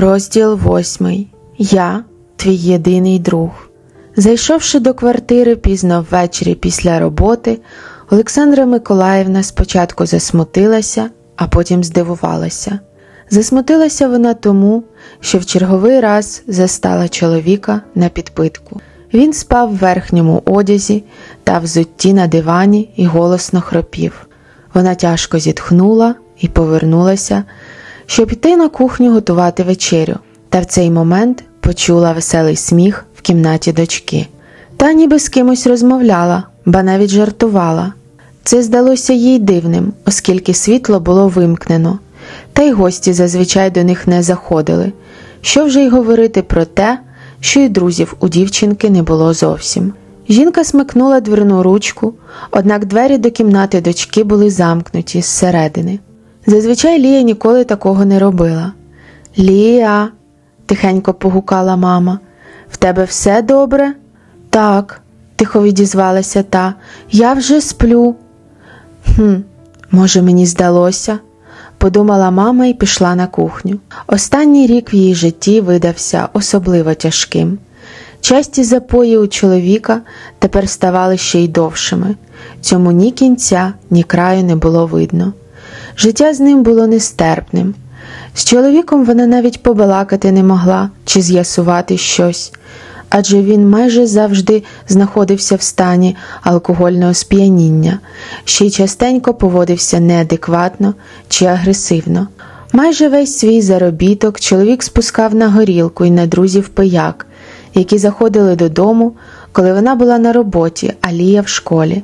Розділ 0.00 0.54
восьмий. 0.54 1.28
Я 1.58 2.04
твій 2.36 2.54
єдиний 2.54 3.18
друг. 3.18 3.50
Зайшовши 4.16 4.80
до 4.80 4.94
квартири 4.94 5.56
пізно 5.56 6.06
ввечері 6.10 6.54
після 6.54 7.00
роботи, 7.00 7.58
Олександра 8.10 8.66
Миколаївна 8.66 9.42
спочатку 9.42 10.06
засмутилася, 10.06 11.10
а 11.36 11.46
потім 11.46 11.84
здивувалася. 11.84 12.78
Засмутилася 13.30 14.08
вона 14.08 14.34
тому, 14.34 14.84
що 15.20 15.38
в 15.38 15.46
черговий 15.46 16.00
раз 16.00 16.42
застала 16.46 17.08
чоловіка 17.08 17.80
на 17.94 18.08
підпитку. 18.08 18.80
Він 19.14 19.32
спав 19.32 19.68
в 19.70 19.76
верхньому 19.76 20.42
одязі 20.44 21.04
та 21.44 21.58
взутті 21.58 22.14
на 22.14 22.26
дивані 22.26 22.92
і 22.96 23.06
голосно 23.06 23.60
хропів. 23.60 24.26
Вона 24.74 24.94
тяжко 24.94 25.38
зітхнула 25.38 26.14
і 26.40 26.48
повернулася 26.48 27.44
щоб 28.10 28.32
іти 28.32 28.56
на 28.56 28.68
кухню 28.68 29.12
готувати 29.12 29.62
вечерю, 29.62 30.14
та 30.48 30.60
в 30.60 30.64
цей 30.64 30.90
момент 30.90 31.44
почула 31.60 32.12
веселий 32.12 32.56
сміх 32.56 33.06
в 33.16 33.20
кімнаті 33.20 33.72
дочки. 33.72 34.26
Та 34.76 34.92
ніби 34.92 35.18
з 35.18 35.28
кимось 35.28 35.66
розмовляла, 35.66 36.44
ба 36.66 36.82
навіть 36.82 37.10
жартувала. 37.10 37.92
Це 38.44 38.62
здалося 38.62 39.12
їй 39.12 39.38
дивним, 39.38 39.92
оскільки 40.06 40.54
світло 40.54 41.00
було 41.00 41.28
вимкнено, 41.28 41.98
та 42.52 42.62
й 42.62 42.72
гості 42.72 43.12
зазвичай 43.12 43.70
до 43.70 43.84
них 43.84 44.06
не 44.06 44.22
заходили. 44.22 44.92
Що 45.40 45.64
вже 45.64 45.80
й 45.82 45.88
говорити 45.88 46.42
про 46.42 46.64
те, 46.64 46.98
що 47.40 47.60
й 47.60 47.68
друзів 47.68 48.16
у 48.20 48.28
дівчинки 48.28 48.90
не 48.90 49.02
було 49.02 49.34
зовсім. 49.34 49.92
Жінка 50.28 50.64
смикнула 50.64 51.20
дверну 51.20 51.62
ручку, 51.62 52.14
однак 52.50 52.84
двері 52.84 53.18
до 53.18 53.30
кімнати 53.30 53.80
дочки 53.80 54.24
були 54.24 54.50
замкнуті 54.50 55.22
зсередини. 55.22 55.98
Зазвичай 56.46 56.98
Лія 56.98 57.22
ніколи 57.22 57.64
такого 57.64 58.04
не 58.04 58.18
робила. 58.18 58.72
Лія, 59.38 60.08
тихенько 60.66 61.14
погукала 61.14 61.76
мама, 61.76 62.18
в 62.70 62.76
тебе 62.76 63.04
все 63.04 63.42
добре? 63.42 63.94
Так, 64.50 65.00
тихо 65.36 65.62
відізвалася 65.62 66.42
та, 66.42 66.74
я 67.10 67.32
вже 67.32 67.60
сплю. 67.60 68.14
«Хм, 69.16 69.34
Може, 69.90 70.22
мені 70.22 70.46
здалося, 70.46 71.18
подумала 71.78 72.30
мама 72.30 72.66
і 72.66 72.74
пішла 72.74 73.14
на 73.14 73.26
кухню. 73.26 73.78
Останній 74.06 74.66
рік 74.66 74.92
в 74.92 74.94
її 74.94 75.14
житті 75.14 75.60
видався 75.60 76.28
особливо 76.32 76.94
тяжким. 76.94 77.58
Часті 78.20 78.64
запої 78.64 79.18
у 79.18 79.26
чоловіка 79.26 80.00
тепер 80.38 80.68
ставали 80.68 81.16
ще 81.16 81.40
й 81.40 81.48
довшими. 81.48 82.14
Цьому 82.60 82.92
ні 82.92 83.10
кінця, 83.10 83.72
ні 83.90 84.02
краю 84.02 84.44
не 84.44 84.56
було 84.56 84.86
видно. 84.86 85.32
Життя 85.96 86.34
з 86.34 86.40
ним 86.40 86.62
було 86.62 86.86
нестерпним. 86.86 87.74
З 88.34 88.44
чоловіком 88.44 89.04
вона 89.04 89.26
навіть 89.26 89.62
побалакати 89.62 90.32
не 90.32 90.42
могла 90.42 90.90
чи 91.04 91.22
з'ясувати 91.22 91.96
щось, 91.96 92.52
адже 93.08 93.42
він 93.42 93.68
майже 93.68 94.06
завжди 94.06 94.62
знаходився 94.88 95.56
в 95.56 95.62
стані 95.62 96.16
алкогольного 96.42 97.14
сп'яніння, 97.14 97.98
ще 98.44 98.66
й 98.66 98.70
частенько 98.70 99.34
поводився 99.34 100.00
неадекватно 100.00 100.94
чи 101.28 101.44
агресивно. 101.44 102.28
Майже 102.72 103.08
весь 103.08 103.38
свій 103.38 103.62
заробіток 103.62 104.40
чоловік 104.40 104.82
спускав 104.82 105.34
на 105.34 105.48
горілку 105.48 106.04
і 106.04 106.10
на 106.10 106.26
друзів 106.26 106.68
пияк, 106.68 107.26
які 107.74 107.98
заходили 107.98 108.56
додому, 108.56 109.12
коли 109.52 109.72
вона 109.72 109.94
була 109.94 110.18
на 110.18 110.32
роботі, 110.32 110.92
а 111.00 111.12
Лія 111.12 111.40
в 111.40 111.48
школі 111.48 112.02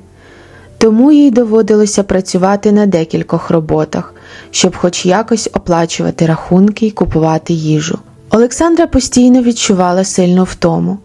тому 0.86 1.12
їй 1.12 1.30
доводилося 1.30 2.02
працювати 2.02 2.72
на 2.72 2.86
декількох 2.86 3.50
роботах, 3.50 4.14
щоб 4.50 4.76
хоч 4.76 5.06
якось 5.06 5.50
оплачувати 5.52 6.26
рахунки 6.26 6.86
і 6.86 6.90
купувати 6.90 7.52
їжу. 7.52 7.98
Олександра 8.30 8.86
постійно 8.86 9.42
відчувала 9.42 10.04
сильну 10.04 10.44
втому. 10.44 10.98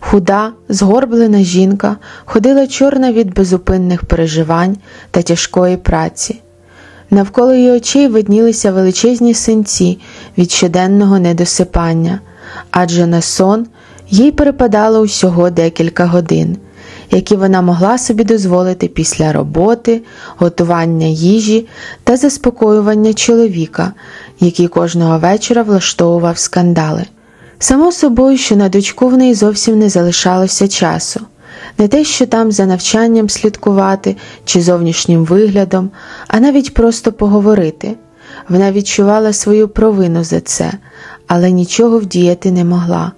Худа, 0.00 0.52
згорблена 0.68 1.42
жінка, 1.42 1.96
ходила 2.24 2.66
чорна 2.66 3.12
від 3.12 3.34
безупинних 3.34 4.04
переживань 4.04 4.76
та 5.10 5.22
тяжкої 5.22 5.76
праці. 5.76 6.40
Навколо 7.10 7.54
її 7.54 7.70
очей 7.70 8.08
виднілися 8.08 8.72
величезні 8.72 9.34
синці 9.34 9.98
від 10.38 10.50
щоденного 10.50 11.18
недосипання, 11.18 12.20
адже 12.70 13.06
на 13.06 13.20
сон 13.20 13.66
їй 14.10 14.32
перепадало 14.32 15.00
усього 15.00 15.50
декілька 15.50 16.06
годин 16.06 16.56
які 17.10 17.36
вона 17.36 17.62
могла 17.62 17.98
собі 17.98 18.24
дозволити 18.24 18.88
після 18.88 19.32
роботи, 19.32 20.02
готування 20.36 21.06
їжі 21.06 21.66
та 22.04 22.16
заспокоювання 22.16 23.14
чоловіка, 23.14 23.92
який 24.40 24.68
кожного 24.68 25.18
вечора 25.18 25.62
влаштовував 25.62 26.38
скандали. 26.38 27.04
Само 27.58 27.92
собою, 27.92 28.38
що 28.38 28.56
на 28.56 28.68
дочку 28.68 29.08
в 29.08 29.16
неї 29.16 29.34
зовсім 29.34 29.78
не 29.78 29.88
залишалося 29.88 30.68
часу. 30.68 31.20
Не 31.78 31.88
те, 31.88 32.04
що 32.04 32.26
там 32.26 32.52
за 32.52 32.66
навчанням 32.66 33.28
слідкувати 33.28 34.16
чи 34.44 34.62
зовнішнім 34.62 35.24
виглядом, 35.24 35.90
а 36.28 36.40
навіть 36.40 36.74
просто 36.74 37.12
поговорити. 37.12 37.96
Вона 38.48 38.72
відчувала 38.72 39.32
свою 39.32 39.68
провину 39.68 40.24
за 40.24 40.40
це, 40.40 40.72
але 41.26 41.50
нічого 41.50 41.98
вдіяти 41.98 42.50
не 42.50 42.64
могла. 42.64 43.12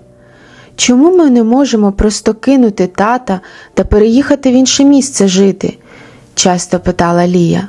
Чому 0.78 1.16
ми 1.16 1.30
не 1.30 1.44
можемо 1.44 1.92
просто 1.92 2.34
кинути 2.34 2.86
тата 2.86 3.40
та 3.74 3.84
переїхати 3.84 4.50
в 4.50 4.52
інше 4.52 4.84
місце 4.84 5.28
жити? 5.28 5.78
часто 6.34 6.78
питала 6.78 7.26
Лія. 7.26 7.68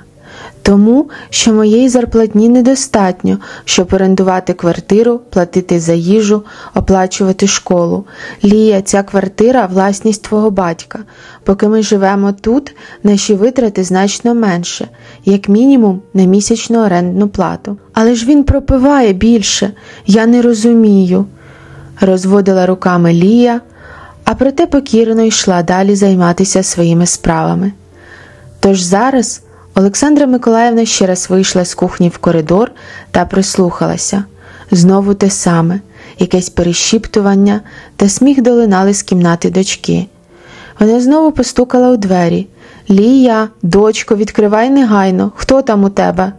Тому 0.61 1.09
що 1.29 1.53
моєї 1.53 1.89
зарплатні 1.89 2.49
недостатньо, 2.49 3.37
щоб 3.65 3.93
орендувати 3.93 4.53
квартиру, 4.53 5.21
платити 5.29 5.79
за 5.79 5.93
їжу, 5.93 6.43
оплачувати 6.75 7.47
школу. 7.47 8.05
Лія, 8.43 8.81
ця 8.81 9.03
квартира 9.03 9.65
власність 9.65 10.23
твого 10.23 10.51
батька. 10.51 10.99
Поки 11.43 11.67
ми 11.67 11.81
живемо 11.81 12.31
тут, 12.31 12.75
наші 13.03 13.33
витрати 13.33 13.83
значно 13.83 14.35
менше, 14.35 14.87
як 15.25 15.49
мінімум 15.49 16.01
на 16.13 16.23
місячну 16.23 16.85
орендну 16.85 17.27
плату. 17.27 17.77
Але 17.93 18.15
ж 18.15 18.25
він 18.25 18.43
пропиває 18.43 19.13
більше, 19.13 19.71
я 20.05 20.25
не 20.25 20.41
розумію 20.41 21.25
розводила 22.01 22.65
руками 22.65 23.13
Лія, 23.13 23.61
а 24.23 24.35
проте 24.35 24.65
покірно 24.65 25.23
йшла 25.23 25.63
далі 25.63 25.95
займатися 25.95 26.63
своїми 26.63 27.05
справами. 27.05 27.71
Тож 28.59 28.81
зараз 28.81 29.41
Олександра 29.75 30.27
Миколаївна 30.27 30.85
ще 30.85 31.05
раз 31.07 31.29
вийшла 31.29 31.65
з 31.65 31.73
кухні 31.73 32.09
в 32.09 32.17
коридор 32.17 32.71
та 33.11 33.25
прислухалася 33.25 34.23
знову 34.71 35.13
те 35.13 35.29
саме, 35.29 35.79
якесь 36.19 36.49
перешіптування 36.49 37.61
та 37.95 38.09
сміх 38.09 38.41
долинали 38.41 38.93
з 38.93 39.03
кімнати 39.03 39.49
дочки. 39.49 40.07
Вона 40.79 41.01
знову 41.01 41.31
постукала 41.31 41.89
у 41.89 41.97
двері. 41.97 42.47
Лія, 42.89 43.49
дочко, 43.61 44.15
відкривай 44.15 44.69
негайно, 44.69 45.31
хто 45.35 45.61
там 45.61 45.83
у 45.83 45.89
тебе? 45.89 46.33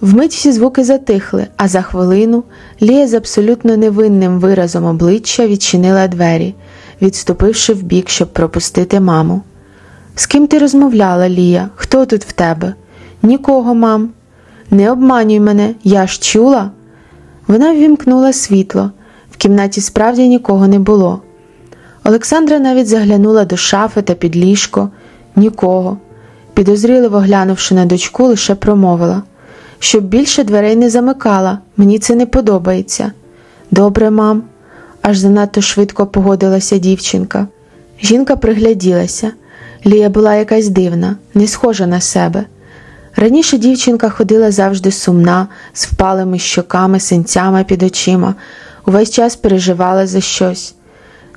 Вмить 0.00 0.32
всі 0.32 0.52
звуки 0.52 0.84
затихли, 0.84 1.46
а 1.56 1.68
за 1.68 1.82
хвилину 1.82 2.44
Лія 2.82 3.08
з 3.08 3.14
абсолютно 3.14 3.76
невинним 3.76 4.40
виразом 4.40 4.84
обличчя 4.84 5.46
відчинила 5.46 6.08
двері, 6.08 6.54
відступивши 7.02 7.72
вбік, 7.72 8.08
щоб 8.08 8.32
пропустити 8.32 9.00
маму. 9.00 9.42
З 10.14 10.26
ким 10.26 10.46
ти 10.46 10.58
розмовляла, 10.58 11.28
Лія? 11.28 11.68
Хто 11.74 12.06
тут 12.06 12.24
в 12.24 12.32
тебе? 12.32 12.74
Нікого, 13.22 13.74
мам. 13.74 14.10
Не 14.70 14.90
обманюй 14.90 15.40
мене, 15.40 15.74
я 15.84 16.06
ж 16.06 16.20
чула. 16.20 16.70
Вона 17.46 17.72
ввімкнула 17.72 18.32
світло. 18.32 18.90
В 19.30 19.36
кімнаті 19.36 19.80
справді 19.80 20.28
нікого 20.28 20.68
не 20.68 20.78
було. 20.78 21.22
Олександра 22.04 22.58
навіть 22.58 22.88
заглянула 22.88 23.44
до 23.44 23.56
шафи 23.56 24.02
та 24.02 24.14
під 24.14 24.36
ліжко. 24.36 24.90
Нікого. 25.36 25.98
Підозріливо 26.54 27.18
глянувши 27.18 27.74
на 27.74 27.84
дочку, 27.84 28.24
лише 28.24 28.54
промовила 28.54 29.22
щоб 29.82 30.04
більше 30.04 30.44
дверей 30.44 30.76
не 30.76 30.90
замикала, 30.90 31.58
мені 31.76 31.98
це 31.98 32.14
не 32.14 32.26
подобається. 32.26 33.12
Добре, 33.70 34.10
мам, 34.10 34.42
аж 35.02 35.18
занадто 35.18 35.60
швидко 35.60 36.06
погодилася 36.06 36.78
дівчинка. 36.78 37.46
Жінка 38.02 38.36
пригляділася. 38.36 39.32
Лія 39.86 40.08
була 40.08 40.34
якась 40.34 40.68
дивна, 40.68 41.16
не 41.34 41.46
схожа 41.46 41.86
на 41.86 42.00
себе. 42.00 42.44
Раніше 43.16 43.58
дівчинка 43.58 44.10
ходила 44.10 44.50
завжди 44.50 44.90
сумна, 44.90 45.48
з 45.72 45.86
впалими 45.86 46.38
щоками, 46.38 47.00
синцями 47.00 47.64
під 47.64 47.82
очима, 47.82 48.34
увесь 48.86 49.10
час 49.10 49.36
переживала 49.36 50.06
за 50.06 50.20
щось. 50.20 50.74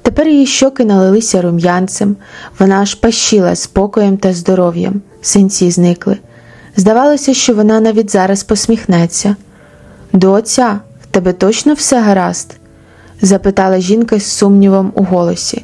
Тепер 0.02 0.28
її 0.28 0.46
щоки 0.46 0.86
налилися 0.86 1.42
рум'янцем, 1.42 2.16
вона 2.60 2.82
аж 2.82 2.96
пащила 2.96 3.56
спокоєм 3.56 4.18
та 4.18 4.34
здоров'ям, 4.34 5.02
синці 5.22 5.72
зникли. 5.72 6.18
Здавалося, 6.76 7.34
що 7.34 7.54
вона 7.54 7.80
навіть 7.80 8.12
зараз 8.12 8.44
посміхнеться. 8.44 9.36
Доця, 10.14 10.80
в 11.04 11.08
тебе 11.08 11.34
точно 11.34 11.74
все 11.74 12.02
гаразд? 12.02 12.56
запитала 13.22 13.80
жінка 13.80 14.20
з 14.20 14.26
сумнівом 14.26 14.92
у 14.96 15.04
голосі. 15.04 15.64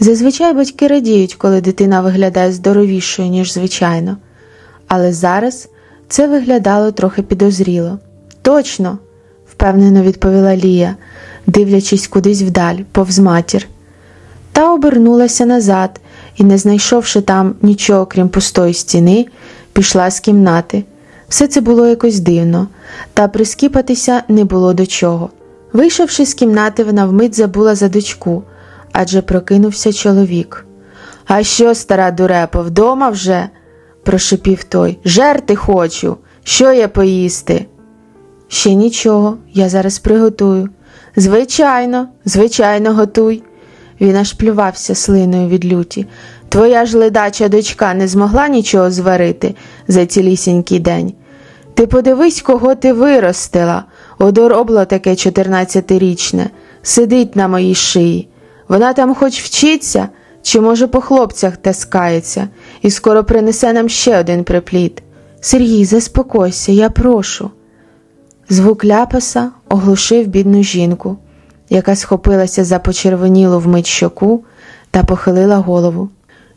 Зазвичай 0.00 0.54
батьки 0.54 0.86
радіють, 0.86 1.34
коли 1.34 1.60
дитина 1.60 2.00
виглядає 2.00 2.52
здоровішою, 2.52 3.28
ніж 3.28 3.52
звичайно, 3.52 4.16
але 4.88 5.12
зараз 5.12 5.68
це 6.08 6.26
виглядало 6.28 6.92
трохи 6.92 7.22
підозріло. 7.22 7.98
Точно, 8.42 8.98
впевнено 9.50 10.02
відповіла 10.02 10.56
Лія, 10.56 10.96
дивлячись 11.46 12.06
кудись 12.06 12.42
вдаль, 12.42 12.76
повз 12.92 13.18
матір. 13.18 13.66
Та 14.52 14.72
обернулася 14.72 15.46
назад 15.46 16.00
і, 16.36 16.44
не 16.44 16.58
знайшовши 16.58 17.20
там 17.20 17.54
нічого 17.62 18.06
крім 18.06 18.28
пустої 18.28 18.74
стіни, 18.74 19.26
пішла 19.78 20.10
з 20.10 20.20
кімнати. 20.20 20.84
Все 21.28 21.46
це 21.46 21.60
було 21.60 21.86
якось 21.86 22.20
дивно, 22.20 22.68
та 23.14 23.28
прискіпатися 23.28 24.22
не 24.28 24.44
було 24.44 24.74
до 24.74 24.86
чого. 24.86 25.30
Вийшовши 25.72 26.26
з 26.26 26.34
кімнати, 26.34 26.84
вона 26.84 27.06
вмить 27.06 27.34
забула 27.34 27.74
за 27.74 27.88
дочку, 27.88 28.42
адже 28.92 29.22
прокинувся 29.22 29.92
чоловік. 29.92 30.66
А 31.26 31.42
що, 31.42 31.74
стара 31.74 32.10
дурепо, 32.10 32.62
вдома 32.62 33.08
вже? 33.08 33.48
прошипів 34.02 34.64
той. 34.64 34.98
Жерти 35.04 35.56
хочу, 35.56 36.16
що 36.44 36.72
є 36.72 36.88
поїсти? 36.88 37.66
Ще 38.48 38.74
нічого, 38.74 39.36
я 39.52 39.68
зараз 39.68 39.98
приготую. 39.98 40.68
Звичайно, 41.16 42.08
звичайно, 42.24 42.94
готуй. 42.94 43.42
Він 44.00 44.16
аж 44.16 44.32
плювався 44.32 44.94
слиною 44.94 45.48
від 45.48 45.72
люті. 45.72 46.06
Твоя 46.48 46.86
ж 46.86 46.98
ледача 46.98 47.48
дочка 47.48 47.94
не 47.94 48.08
змогла 48.08 48.48
нічого 48.48 48.90
зварити 48.90 49.54
за 49.88 50.06
цілісінький 50.06 50.78
день. 50.78 51.12
Ти 51.74 51.86
подивись, 51.86 52.42
кого 52.42 52.74
ти 52.74 52.92
виростила. 52.92 53.84
Одоробло 54.18 54.84
таке 54.84 55.16
чотирнадцятирічне, 55.16 56.50
сидить 56.82 57.36
на 57.36 57.48
моїй 57.48 57.74
шиї. 57.74 58.28
Вона 58.68 58.92
там 58.92 59.14
хоч 59.14 59.40
вчиться, 59.40 60.08
чи, 60.42 60.60
може, 60.60 60.86
по 60.86 61.00
хлопцях 61.00 61.56
таскається, 61.56 62.48
і 62.82 62.90
скоро 62.90 63.24
принесе 63.24 63.72
нам 63.72 63.88
ще 63.88 64.20
один 64.20 64.44
припліт. 64.44 65.02
Сергій, 65.40 65.84
заспокойся, 65.84 66.72
я 66.72 66.90
прошу. 66.90 67.50
Звук 68.48 68.84
ляпаса 68.84 69.50
оглушив 69.68 70.26
бідну 70.26 70.62
жінку, 70.62 71.16
яка 71.70 71.96
схопилася 71.96 72.64
за 72.64 72.78
почервонілу 72.78 73.58
вмить 73.58 73.86
щоку 73.86 74.44
та 74.90 75.04
похилила 75.04 75.56
голову. 75.56 76.08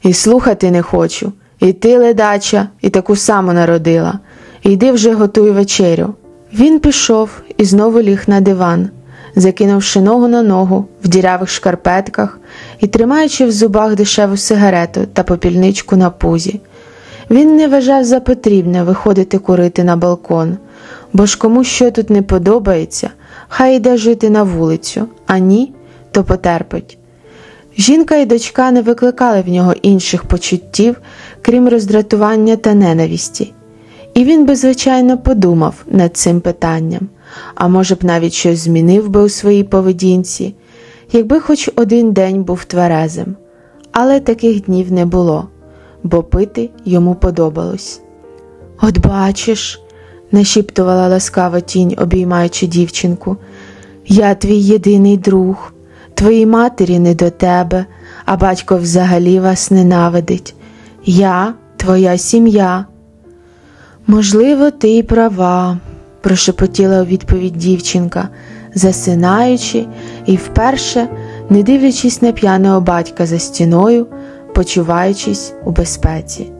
І 0.04 0.14
слухати 0.14 0.72
не 0.72 0.82
хочу. 0.82 1.32
І 1.60 1.74
ти, 1.74 1.98
ледача, 1.98 2.68
і 2.82 2.90
таку 2.90 3.16
саму 3.16 3.54
народила. 3.54 4.20
Йди 4.64 4.92
вже 4.92 5.14
готуй 5.14 5.52
вечерю. 5.52 6.14
Він 6.54 6.80
пішов 6.80 7.30
і 7.58 7.66
знову 7.66 8.02
ліг 8.02 8.24
на 8.28 8.42
диван, 8.42 8.90
закинувши 9.36 10.02
ногу 10.02 10.28
на 10.28 10.42
ногу 10.42 10.86
в 11.04 11.08
дірявих 11.08 11.50
шкарпетках 11.50 12.40
і 12.80 12.88
тримаючи 12.88 13.46
в 13.46 13.52
зубах 13.52 13.96
дешеву 13.96 14.38
сигарету 14.38 15.06
та 15.14 15.24
попільничку 15.24 15.96
на 15.96 16.10
пузі. 16.10 16.62
Він 17.30 17.56
не 17.56 17.68
вважав 17.68 18.04
за 18.04 18.20
потрібне 18.20 18.84
виходити 18.84 19.38
курити 19.38 19.84
на 19.84 19.96
балкон, 19.96 20.58
бо 21.14 21.26
ж 21.26 21.38
кому 21.38 21.64
що 21.64 21.92
тут 21.92 22.10
не 22.10 22.22
подобається, 22.22 23.10
хай 23.48 23.76
йде 23.76 23.98
жити 23.98 24.30
на 24.30 24.44
вулицю, 24.44 25.08
а 25.28 25.38
ні, 25.38 25.74
то 26.12 26.24
потерпить. 26.24 26.98
Жінка 27.78 28.16
і 28.16 28.26
дочка 28.26 28.72
не 28.72 28.82
викликали 28.82 29.42
в 29.42 29.50
нього 29.50 29.74
інших 29.82 30.24
почуттів, 30.24 31.02
крім 31.42 31.70
роздратування 31.70 32.56
та 32.56 32.74
ненависті. 32.74 33.54
І 34.14 34.24
він 34.24 34.46
би, 34.46 34.56
звичайно, 34.56 35.18
подумав 35.18 35.76
над 35.88 36.18
цим 36.18 36.42
питанням, 36.42 37.10
а 37.56 37.68
може 37.68 37.96
б 37.96 38.04
навіть 38.04 38.34
щось 38.34 38.60
змінив 38.60 39.10
би 39.10 39.24
у 39.24 39.30
своїй 39.30 39.64
поведінці, 39.64 40.56
якби 41.12 41.40
хоч 41.40 41.70
один 41.76 42.12
день 42.12 42.44
був 42.44 42.66
тверезим. 42.66 43.36
Але 43.92 44.20
таких 44.20 44.62
днів 44.62 44.92
не 44.92 45.06
було, 45.06 45.48
бо 46.04 46.24
пити 46.24 46.70
йому 46.86 47.16
подобалось. 47.16 48.02
От 48.82 48.98
бачиш, 48.98 49.82
нашіптувала 50.32 51.08
ласкава 51.08 51.60
тінь, 51.60 51.96
обіймаючи 51.98 52.68
дівчинку, 52.68 53.38
я 54.08 54.36
твій 54.36 54.60
єдиний 54.60 55.18
друг, 55.18 55.71
твоїй 56.22 56.46
матері 56.46 57.00
не 57.00 57.16
до 57.16 57.30
тебе, 57.30 57.86
а 58.26 58.38
батько 58.38 58.78
взагалі 58.78 59.40
вас 59.40 59.72
ненавидить. 59.72 60.56
Я 61.06 61.54
твоя 61.78 62.18
сім'я. 62.18 62.86
Можливо, 64.08 64.72
ти 64.72 64.90
й 64.90 65.04
права, 65.04 65.78
прошепотіла 66.22 67.02
у 67.02 67.06
відповідь 67.06 67.58
дівчинка, 67.58 68.30
засинаючи 68.76 69.86
і 70.26 70.36
вперше, 70.36 71.08
не 71.50 71.64
дивлячись 71.64 72.22
на 72.22 72.32
п'яного 72.32 72.82
батька 72.82 73.26
за 73.26 73.40
стіною, 73.40 74.08
почуваючись 74.54 75.54
у 75.66 75.72
безпеці. 75.72 76.52